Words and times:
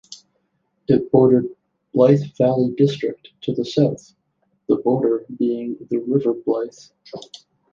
It 0.87 1.11
bordered 1.11 1.45
Blyth 1.93 2.35
Valley 2.39 2.73
district 2.75 3.39
to 3.41 3.53
the 3.53 3.63
south, 3.63 4.15
the 4.67 4.77
border 4.77 5.27
being 5.37 5.77
the 5.91 5.97
River 5.99 6.33
Blyth. 6.33 6.89